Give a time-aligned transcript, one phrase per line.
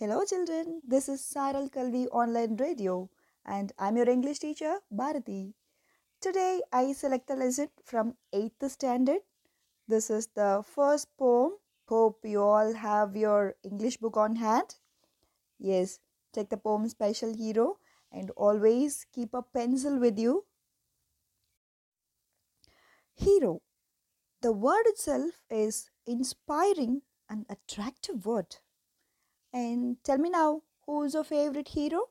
[0.00, 0.80] Hello, children.
[0.86, 3.10] This is Saral Kalvi Online Radio,
[3.44, 5.54] and I'm your English teacher, Bharati.
[6.20, 9.22] Today, I select a lesson from 8th standard.
[9.88, 11.54] This is the first poem.
[11.88, 14.76] Hope you all have your English book on hand.
[15.58, 15.98] Yes,
[16.32, 17.78] take the poem Special Hero
[18.12, 20.44] and always keep a pencil with you.
[23.16, 23.62] Hero.
[24.42, 28.58] The word itself is inspiring and attractive word.
[29.53, 32.01] And tell me now, who's your favorite hero?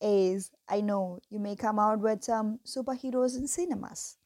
[0.00, 4.16] Is I know you may come out with some superheroes in cinemas.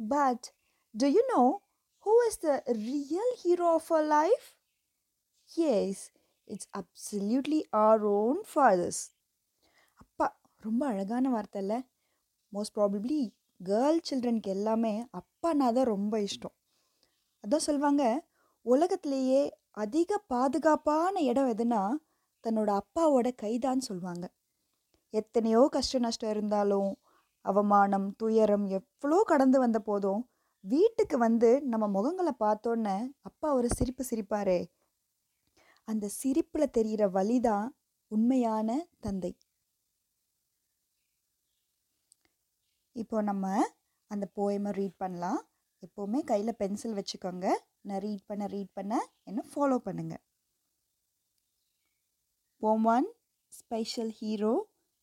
[0.00, 0.50] But
[0.94, 1.62] do you know
[2.06, 4.54] who is the real hero of our life?
[5.50, 6.10] Yes,
[6.48, 8.98] it's absolutely our own fathers.
[10.02, 10.26] அப்பா
[10.62, 11.78] ரொம்ப அழகான வார்த்தை இல்லை
[12.52, 13.20] most probably
[13.60, 16.54] girl சில்ட்ரனுக்கு எல்லாமே அப்பானா தான் ரொம்ப இஷ்டம்
[17.44, 18.04] அதான் சொல்லுவாங்க
[18.66, 19.42] உலகத்திலேயே
[19.77, 21.81] அதிக பாதுகாப்பான இடம் எதுனா
[22.43, 24.25] தன்னோட அப்பாவோட கைதான்னு சொல்லுவாங்க.
[25.13, 26.91] எத்தனையோ கஷ்ட நஷ்டம் இருந்தாலும்
[27.45, 30.21] அவமானம் துயரம் எவ்வளோ கடந்து வந்த போதும்
[30.63, 34.59] வீட்டுக்கு வந்து நம்ம முகங்களை பார்த்தோன்னே அப்பா ஒரு சிரிப்பு சிரிப்பாரே.
[35.87, 37.67] அந்த சிரிப்பில் தெரிகிற வழிதான்
[38.11, 38.69] உண்மையான
[38.99, 39.33] தந்தை.
[42.95, 43.45] இப்போ நம்ம
[44.11, 45.41] அந்த போயமை ரீட் பண்ணலாம்.
[45.83, 47.47] எப்போவுமே கையில் பென்சில் வச்சுக்கோங்க.
[47.88, 48.94] நான் ரீட் பண்ண ரீட் பண்ண
[49.30, 50.16] என்ன ஃபாலோ பண்ணுங்க
[52.62, 53.08] poem one
[53.52, 54.52] special hero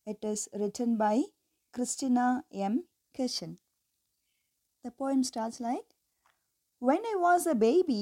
[0.07, 1.15] it is written by
[1.73, 2.27] Christina
[2.65, 2.79] M
[3.15, 3.55] Kishan
[4.85, 5.87] the poem starts like
[6.81, 8.01] when I was a baby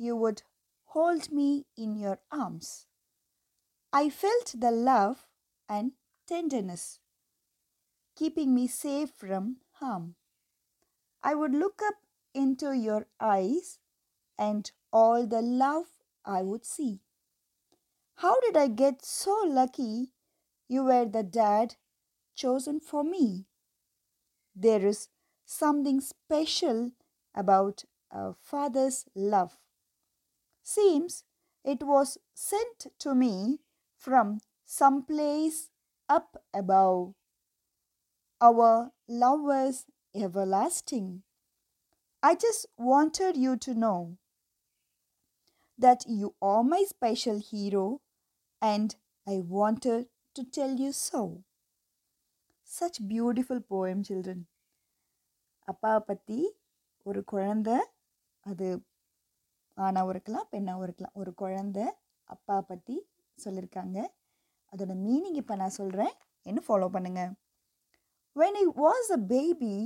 [0.00, 0.42] you would
[0.90, 1.50] hold me
[1.84, 2.72] in your arms
[3.92, 5.16] I felt the love
[5.68, 5.92] and
[6.28, 6.88] tenderness
[8.16, 10.16] keeping me safe from harm.
[11.22, 11.98] I would look up
[12.34, 13.78] into your eyes
[14.37, 15.85] and all the love
[16.25, 17.01] I would see.
[18.15, 20.11] How did I get so lucky
[20.67, 21.75] you were the dad
[22.35, 23.45] chosen for me?
[24.55, 25.09] There is
[25.45, 26.91] something special
[27.35, 29.57] about a father's love.
[30.61, 31.23] Seems
[31.63, 33.59] it was sent to me
[33.97, 35.69] from some place
[36.07, 37.13] up above.
[38.39, 41.23] Our love was everlasting.
[42.21, 44.17] I just wanted you to know
[45.78, 47.84] that you are my special hero
[48.62, 48.96] and
[49.26, 51.22] I wanted to tell you so.
[52.68, 54.38] Such beautiful poem, children.
[55.68, 56.38] அப்பா பற்றி
[57.06, 57.70] ஒரு குழந்த
[58.46, 58.68] அது
[59.76, 61.78] ஆணாவும் இருக்கலாம் பெண்ணாவும் இருக்கலாம் ஒரு குழந்த
[62.30, 62.96] அப்பா பற்றி
[63.38, 63.98] சொல்லியிருக்காங்க
[64.72, 67.32] அதோட மீனிங் இப்போ நான் சொல்கிறேன் என்ன ஃபாலோ பண்ணுங்கள்
[68.36, 69.76] When I was a baby,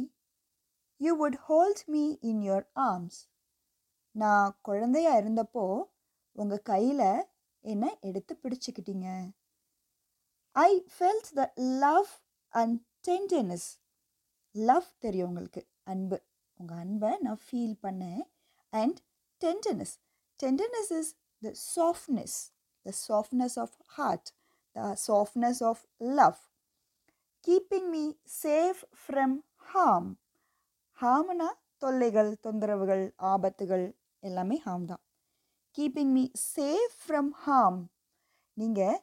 [1.01, 3.15] you would hold me in your arms.
[4.22, 5.66] நான் குழந்தையா இருந்தப்போ
[6.36, 7.08] உங்கள் கையில்
[7.64, 9.08] என்னை எடுத்து பிடிச்சிக்கிட்டீங்க?
[10.56, 11.44] I felt the
[11.84, 12.12] love
[12.54, 13.68] and tenderness
[14.56, 15.62] love தெரியும் உங்களுக்கு.
[15.94, 16.18] அன்பு.
[16.60, 18.24] உங்கள் அன்பை நான் ஃபீல் பண்ணேன்.
[18.74, 18.98] And
[19.42, 19.96] tenderness
[20.40, 21.12] tenderness is
[21.42, 22.38] the softness
[22.86, 24.30] the softness of heart
[24.76, 25.84] the softness of
[26.20, 26.40] love
[27.48, 28.04] keeping me
[28.44, 29.38] safe from
[29.74, 30.10] harm
[31.00, 31.50] ஹார்ம்னா
[31.84, 33.86] தொல்லைகள் தொந்தரவுகள் ஆபத்துகள்
[34.24, 35.02] எல்லாமே ஹார்ம் தான்.
[35.78, 36.24] Keeping me
[36.56, 37.80] safe from harm
[38.58, 38.98] நீங்கள்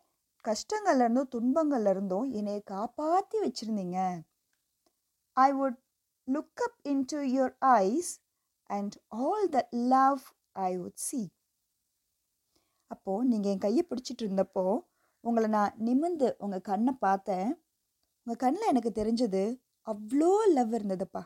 [0.44, 3.98] கஷ்டங்கள்லேருந்தும் துன்பங்கள்லேருந்தும் என்னை காப்பாற்றி வச்சுருந்தீங்க.
[5.36, 5.78] I would
[6.28, 6.78] look up
[7.12, 7.54] into your
[7.84, 8.12] eyes
[8.70, 8.94] and
[9.26, 9.60] all the
[9.94, 10.22] love
[10.68, 11.20] I would see
[12.90, 14.64] அப்போது நீங்கள் என் கையை பிடிச்சிட்டு இருந்தப்போ
[15.24, 17.48] உங்களை நான் நிமிந்து உங்கள் கண்ணை பார்த்தேன்.
[18.26, 19.42] உங்கள் கண்ணில் எனக்கு தெரிஞ்சது
[19.86, 21.22] அவ்வளோ love இருந்ததுப்பா.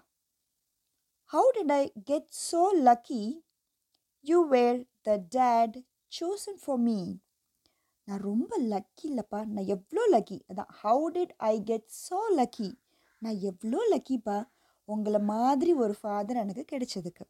[1.30, 3.22] How did I get so lucky
[4.28, 5.76] you were the dad
[6.12, 6.98] chosen for me
[8.08, 9.40] நான் ரொம்ப லக்கி இல்லைப்பா.
[9.54, 12.68] நான் எவ்வளோ லக்கி அதான் how did I get so lucky
[13.22, 14.38] நான் எவ்வளோ லக்கிப்பா
[14.88, 17.24] உங்களை மாதிரி ஒரு ஃபாதர் எனக்கு கிடைச்சதுக்கு.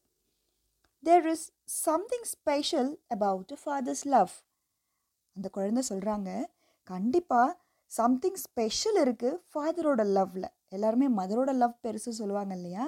[1.04, 1.46] There is
[1.84, 4.34] something special about father's love
[5.36, 6.30] அந்த குழந்தை சொல்கிறாங்க
[6.88, 7.50] கண்டிப்பாக
[7.90, 12.86] சம்திங் ஸ்பெஷல் இருக்குது ஃபாதரோட லவ்வில் எல்லாருமே மதரோட லவ் பெருசு சொல்லுவாங்க இல்லையா?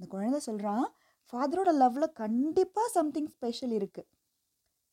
[0.00, 0.84] இந்த குழந்தை சொல்கிறான்
[1.32, 4.08] ஃபாதரோட லவ்வில் கண்டிப்பாக சம்திங் ஸ்பெஷல் இருக்குது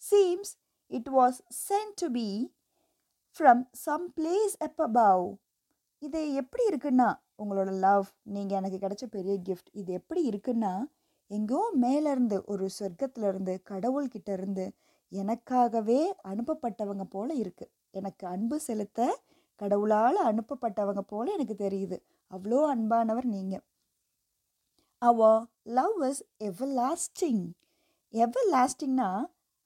[0.01, 0.53] seems
[0.91, 1.37] it was
[1.67, 2.27] sent to be
[3.37, 5.25] from some place up above
[6.01, 10.73] இது எப்படி இருக்குன்னா உங்களோட லவ் நீங்கள் எனக்கு கிடைச்ச பெரிய கிஃப்ட் இது எப்படி இருக்குன்னா
[11.31, 14.65] எங்கேயோ மேலேருந்து ஒரு சொர்க்கத்துலேருந்து கடவுள்கிட்ட இருந்து
[15.11, 18.99] எனக்காகவே அனுப்பப்பட்டவங்க போல் இருக்குது எனக்கு அன்பு செலுத்த
[19.59, 21.97] கடவுளால் அனுப்பப்பட்டவங்க போல் எனக்கு தெரியுது.
[22.31, 23.63] அவ்வளோ அன்பானவர் நீங்கள்
[25.07, 25.39] அவர்
[25.77, 27.43] லவ் இஸ் எவர் லாஸ்டிங்
[28.13, 29.09] எவர் லாஸ்டிங்னா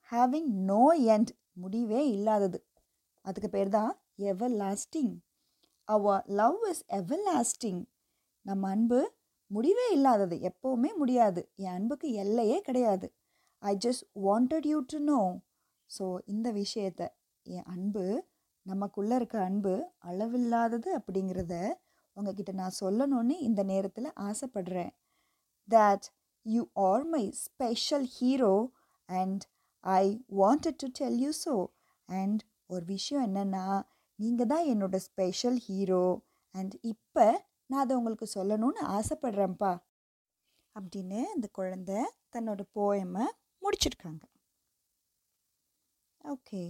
[0.10, 0.84] ஹேவிங் நோ
[1.16, 1.32] எண்ட்
[1.62, 2.60] முடிவே இல்லாதது.
[3.26, 3.92] அதுக்கு பேர் தான்
[4.62, 5.14] everlasting
[5.88, 6.84] our love is
[7.30, 7.82] everlasting
[8.46, 9.00] நம்ம அன்பு
[9.52, 11.42] முடிவே இல்லாதது எப்போவுமே முடியாது.
[11.64, 13.08] என் அன்புக்கு எல்லையே கிடையாது.
[13.64, 15.22] I just wanted you to know
[15.90, 17.02] so இந்த விஷயத்த
[17.46, 18.06] என் அன்பு
[18.66, 19.74] நமக்குள்ளே இருக்க அன்பு
[20.10, 21.54] அளவில்லாதது அப்படிங்கிறத
[22.18, 24.92] உங்ககிட்ட நான் சொல்லணும்னு இந்த நேரத்தில் ஆசைப்படுறேன்.
[25.70, 26.04] That
[26.46, 28.54] you are my special hero
[29.10, 29.40] and
[29.84, 30.06] I
[30.40, 31.54] wanted to tell you so
[32.10, 33.66] and ஒரு விஷயம் என்னென்னா
[34.20, 36.06] நீங்கள் தான் என்னோட ஸ்பெஷல் ஹீரோ
[36.56, 37.26] அண்ட் இப்போ
[37.66, 39.72] நான் அதை உங்களுக்கு சொல்லணும்னு ஆசைப்பட்றேன்ப்பா.
[40.76, 41.92] அப்படின்னு அந்த குழந்த
[42.36, 43.26] தன்னோட போயமை
[43.62, 44.24] முடிச்சிருக்காங்க.
[46.24, 46.62] ஓகே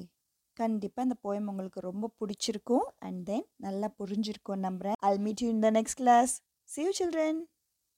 [0.57, 5.65] கண்டிப்பாக அந்த போயம் உங்களுக்கு ரொம்ப பிடிச்சிருக்கும் அண்ட் தென் நல்லா புரிஞ்சிருக்கும் நம்புகிறேன் I'll meet you in
[5.67, 6.35] the next class
[6.69, 7.49] See you.